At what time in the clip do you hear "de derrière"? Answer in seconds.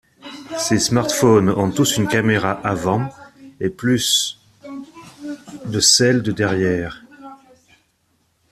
6.23-7.03